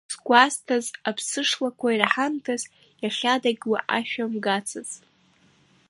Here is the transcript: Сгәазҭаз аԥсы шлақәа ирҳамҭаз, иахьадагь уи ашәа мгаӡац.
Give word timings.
Сгәазҭаз 0.13 0.85
аԥсы 1.09 1.41
шлақәа 1.49 1.87
ирҳамҭаз, 1.91 2.61
иахьадагь 3.03 3.65
уи 3.71 3.79
ашәа 3.97 4.25
мгаӡац. 4.31 4.89